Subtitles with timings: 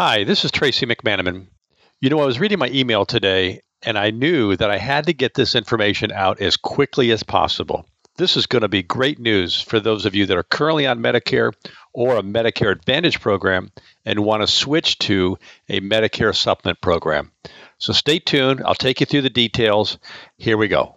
[0.00, 1.48] Hi, this is Tracy McManaman.
[2.00, 5.12] You know, I was reading my email today and I knew that I had to
[5.12, 7.84] get this information out as quickly as possible.
[8.16, 11.00] This is going to be great news for those of you that are currently on
[11.00, 11.52] Medicare
[11.92, 13.72] or a Medicare Advantage program
[14.04, 15.36] and want to switch to
[15.68, 17.32] a Medicare Supplement program.
[17.78, 18.62] So stay tuned.
[18.64, 19.98] I'll take you through the details.
[20.36, 20.94] Here we go.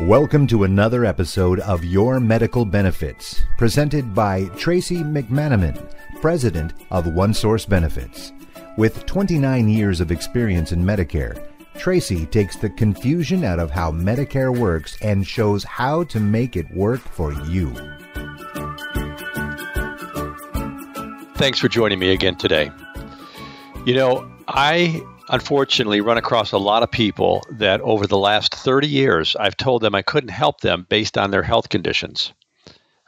[0.00, 5.88] Welcome to another episode of Your Medical Benefits, presented by Tracy McManaman
[6.20, 8.32] president of OneSource Benefits.
[8.76, 11.46] With 29 years of experience in Medicare,
[11.78, 16.66] Tracy takes the confusion out of how Medicare works and shows how to make it
[16.74, 17.74] work for you.
[21.36, 22.70] Thanks for joining me again today.
[23.84, 28.88] You know, I unfortunately run across a lot of people that over the last 30
[28.88, 32.32] years I've told them I couldn't help them based on their health conditions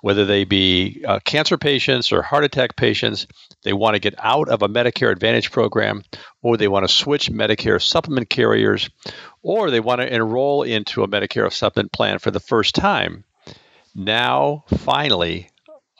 [0.00, 3.26] whether they be uh, cancer patients or heart attack patients.
[3.62, 6.02] They want to get out of a Medicare Advantage program,
[6.42, 8.88] or they want to switch Medicare supplement carriers,
[9.42, 13.24] or they want to enroll into a Medicare supplement plan for the first time.
[13.94, 15.48] Now, finally,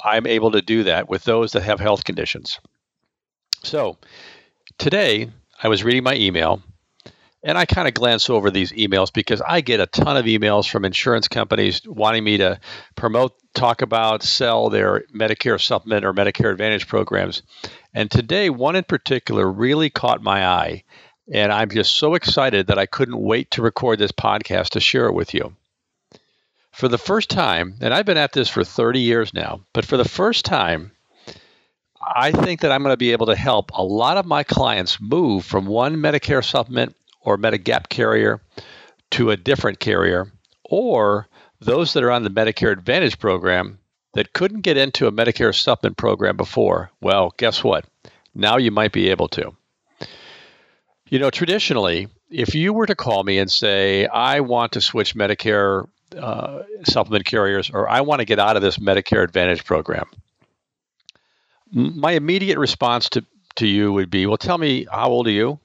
[0.05, 2.61] I'm able to do that with those that have health conditions.
[3.63, 3.99] So,
[4.79, 5.31] today
[5.63, 6.63] I was reading my email
[7.43, 10.69] and I kind of glance over these emails because I get a ton of emails
[10.69, 12.59] from insurance companies wanting me to
[12.97, 17.43] promote, talk about, sell their Medicare supplement or Medicare Advantage programs.
[17.93, 20.85] And today, one in particular really caught my eye.
[21.33, 25.07] And I'm just so excited that I couldn't wait to record this podcast to share
[25.07, 25.57] it with you.
[26.71, 29.97] For the first time, and I've been at this for 30 years now, but for
[29.97, 30.93] the first time,
[32.01, 35.01] I think that I'm going to be able to help a lot of my clients
[35.01, 38.41] move from one Medicare supplement or Medigap carrier
[39.13, 40.31] to a different carrier,
[40.65, 41.29] or
[41.61, 43.79] those that are on the Medicare Advantage program
[44.15, 46.91] that couldn't get into a Medicare supplement program before.
[47.01, 47.85] Well, guess what?
[48.35, 49.55] Now you might be able to.
[51.09, 55.15] You know, traditionally, if you were to call me and say, I want to switch
[55.15, 60.07] Medicare uh, supplement carriers or I want to get out of this Medicare Advantage program,
[61.71, 63.25] my immediate response to,
[63.57, 65.61] to you would be, Well, tell me, how old are you?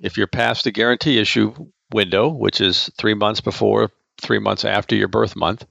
[0.00, 1.54] If you're past the guarantee issue
[1.92, 3.90] window, which is three months before,
[4.20, 5.66] three months after your birth month,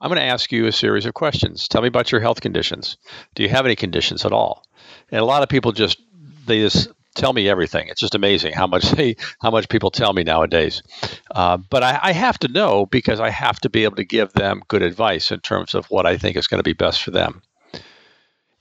[0.00, 1.68] I'm going to ask you a series of questions.
[1.68, 2.96] Tell me about your health conditions.
[3.34, 4.64] Do you have any conditions at all?
[5.10, 6.00] And a lot of people just
[6.46, 7.88] they just tell me everything.
[7.88, 10.82] It's just amazing how much they how much people tell me nowadays.
[11.30, 14.32] Uh, but I, I have to know because I have to be able to give
[14.32, 17.10] them good advice in terms of what I think is going to be best for
[17.10, 17.42] them.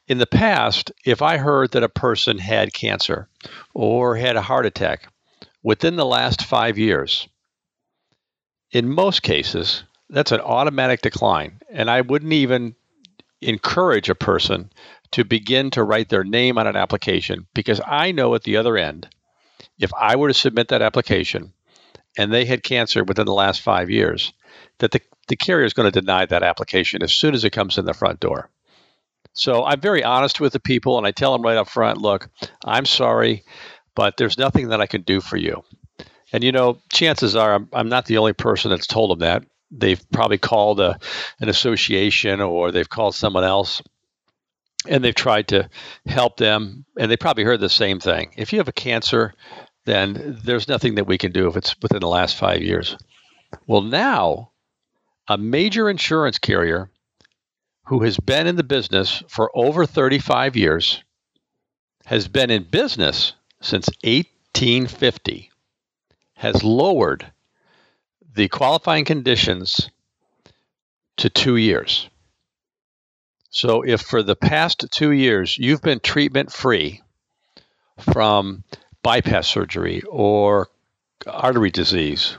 [0.08, 3.30] In the past, if I heard that a person had cancer
[3.74, 5.08] or had a heart attack
[5.64, 7.28] within the last five years,
[8.72, 11.60] in most cases, that's an automatic decline.
[11.70, 12.76] And I wouldn't even
[13.42, 14.72] encourage a person
[15.12, 18.78] to begin to write their name on an application because I know at the other
[18.78, 19.10] end,
[19.80, 21.54] if I were to submit that application
[22.18, 24.32] and they had cancer within the last five years,
[24.80, 27.78] that the, the carrier is going to deny that application as soon as it comes
[27.78, 28.50] in the front door.
[29.34, 32.30] So I'm very honest with the people and I tell them right up front look,
[32.66, 33.44] I'm sorry,
[33.96, 35.64] but there's nothing that I can do for you.
[36.34, 39.44] And you know, chances are I'm, I'm not the only person that's told them that.
[39.72, 41.00] They've probably called a,
[41.40, 43.82] an association or they've called someone else
[44.88, 45.70] and they've tried to
[46.06, 48.34] help them and they probably heard the same thing.
[48.38, 49.34] If you have a cancer,
[49.86, 52.98] then there's nothing that we can do if it's within the last five years.
[53.68, 54.52] Well, now
[55.28, 56.90] a major insurance carrier
[57.86, 61.04] who has been in the business for over 35 years,
[62.06, 65.51] has been in business since 1850,
[66.42, 67.32] has lowered
[68.34, 69.92] the qualifying conditions
[71.16, 72.10] to two years.
[73.52, 77.04] So, if for the past two years you've been treatment free
[78.00, 78.64] from
[79.04, 80.70] bypass surgery or
[81.28, 82.38] artery disease,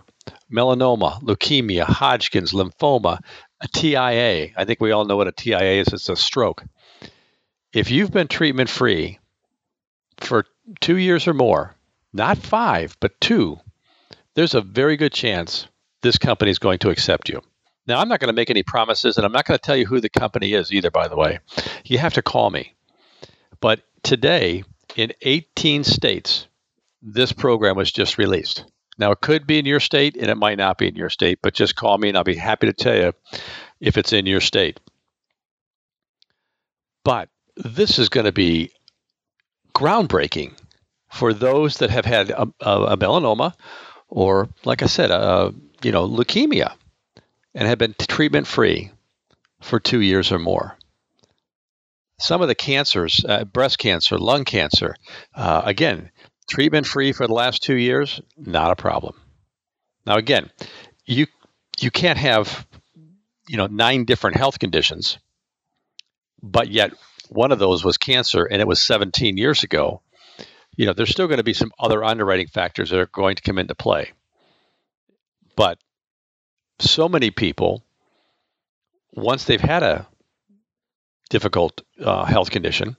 [0.50, 3.20] melanoma, leukemia, Hodgkin's, lymphoma,
[3.60, 4.50] a TIA.
[4.56, 5.92] I think we all know what a TIA is.
[5.92, 6.64] It's a stroke.
[7.72, 9.20] If you've been treatment free
[10.18, 10.44] for
[10.80, 11.76] two years or more,
[12.12, 13.60] not five, but two,
[14.34, 15.66] there's a very good chance
[16.02, 17.40] this company is going to accept you.
[17.86, 19.86] Now, I'm not going to make any promises, and I'm not going to tell you
[19.86, 21.40] who the company is either, by the way.
[21.84, 22.74] You have to call me.
[23.60, 24.64] But today,
[24.96, 26.46] in 18 states,
[27.02, 28.64] this program was just released.
[28.98, 31.40] Now, it could be in your state and it might not be in your state,
[31.42, 33.12] but just call me and I'll be happy to tell you
[33.80, 34.78] if it's in your state.
[37.04, 38.70] But this is going to be
[39.74, 40.56] groundbreaking
[41.10, 43.54] for those that have had a, a, a melanoma
[44.12, 46.74] or, like I said, a, you know, leukemia
[47.54, 48.92] and have been treatment free
[49.62, 50.76] for two years or more.
[52.18, 54.96] some of the cancers, uh, breast cancer, lung cancer,
[55.34, 56.10] uh, again,
[56.48, 59.14] treatment free for the last two years, not a problem.
[60.06, 60.50] Now, again,
[61.06, 61.26] you
[61.80, 62.66] you can't have
[63.48, 65.18] you know nine different health conditions,
[66.42, 66.92] but yet
[67.28, 70.02] one of those was cancer, and it was 17 years ago.
[70.76, 73.42] You know, there's still going to be some other underwriting factors that are going to
[73.42, 74.12] come into play,
[75.56, 75.78] but
[76.78, 77.84] so many people,
[79.12, 80.06] once they've had a
[81.30, 82.96] difficult uh, health condition,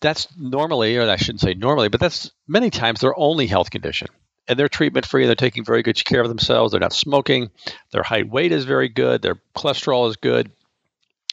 [0.00, 4.08] that's normally, or I shouldn't say normally, but that's many times their only health condition.
[4.48, 5.26] And they're treatment free.
[5.26, 6.70] They're taking very good care of themselves.
[6.70, 7.50] They're not smoking.
[7.90, 9.20] Their height weight is very good.
[9.20, 10.52] Their cholesterol is good.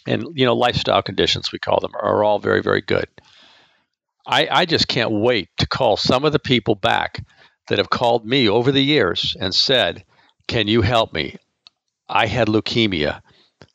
[0.07, 3.07] And, you know, lifestyle conditions, we call them, are all very, very good.
[4.25, 7.25] I, I just can't wait to call some of the people back
[7.68, 10.06] that have called me over the years and said,
[10.48, 11.38] Can you help me?
[12.08, 13.22] I had leukemia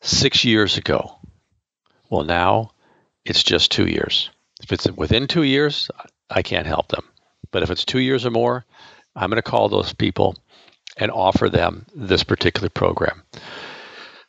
[0.01, 1.19] six years ago.
[2.09, 2.71] Well, now
[3.25, 4.29] it's just two years.
[4.61, 5.89] If it's within two years,
[6.29, 7.05] I can't help them.
[7.51, 8.65] But if it's two years or more,
[9.15, 10.35] I'm going to call those people
[10.97, 13.23] and offer them this particular program.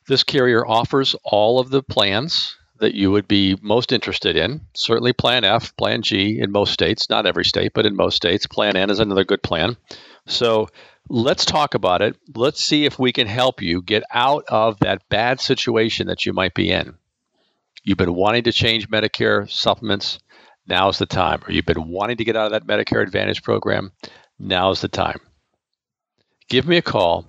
[0.06, 4.62] This carrier offers all of the plans that you would be most interested in.
[4.74, 8.46] Certainly, Plan F, Plan G in most states, not every state, but in most states.
[8.46, 9.76] Plan N is another good plan.
[10.26, 10.68] So
[11.08, 12.16] let's talk about it.
[12.34, 16.32] Let's see if we can help you get out of that bad situation that you
[16.32, 16.94] might be in.
[17.82, 20.18] You've been wanting to change Medicare supplements,
[20.66, 21.42] now's the time.
[21.46, 23.92] Or you've been wanting to get out of that Medicare Advantage program,
[24.38, 25.20] now's the time.
[26.48, 27.26] Give me a call.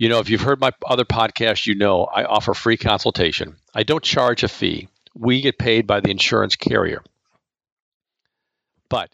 [0.00, 3.56] You know, if you've heard my other podcast, you know I offer free consultation.
[3.74, 4.88] I don't charge a fee.
[5.14, 7.02] We get paid by the insurance carrier.
[8.88, 9.10] But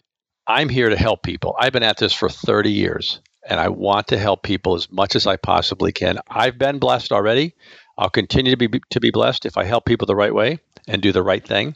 [0.47, 1.57] I'm here to help people.
[1.59, 5.17] I've been at this for 30 years and I want to help people as much
[5.17, 6.19] as I possibly can.
[6.29, 7.53] I've been blessed already.
[7.97, 11.01] I'll continue to be to be blessed if I help people the right way and
[11.01, 11.75] do the right thing.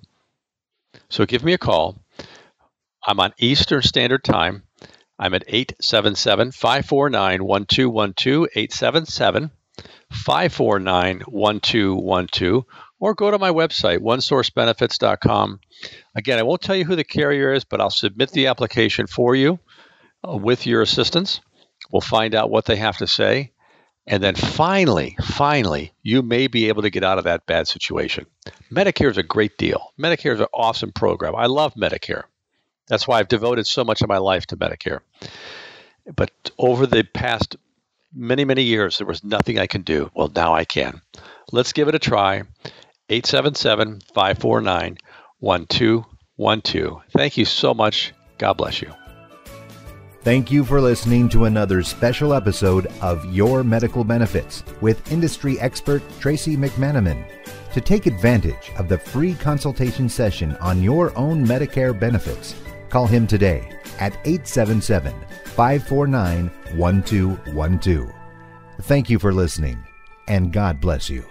[1.09, 1.97] So give me a call.
[3.05, 4.63] I'm on Eastern Standard Time.
[5.21, 9.51] I'm at 877 549 1212, 877
[10.09, 12.65] 549 1212,
[12.99, 15.59] or go to my website, onesourcebenefits.com.
[16.15, 19.35] Again, I won't tell you who the carrier is, but I'll submit the application for
[19.35, 19.59] you
[20.27, 21.39] uh, with your assistance.
[21.91, 23.51] We'll find out what they have to say.
[24.07, 28.25] And then finally, finally, you may be able to get out of that bad situation.
[28.71, 29.93] Medicare is a great deal.
[29.99, 31.35] Medicare is an awesome program.
[31.35, 32.23] I love Medicare.
[32.87, 34.99] That's why I've devoted so much of my life to Medicare.
[36.15, 37.55] But over the past
[38.13, 40.11] many, many years, there was nothing I can do.
[40.13, 41.01] Well, now I can.
[41.51, 42.43] Let's give it a try.
[43.09, 44.97] 877 549
[45.39, 47.01] 1212.
[47.11, 48.13] Thank you so much.
[48.37, 48.91] God bless you.
[50.23, 56.03] Thank you for listening to another special episode of Your Medical Benefits with industry expert
[56.19, 57.25] Tracy McManaman.
[57.73, 62.53] To take advantage of the free consultation session on your own Medicare benefits,
[62.91, 63.67] call him today
[63.99, 65.13] at 877
[65.45, 68.13] 549 1212.
[68.81, 69.83] Thank you for listening,
[70.27, 71.25] and God bless you.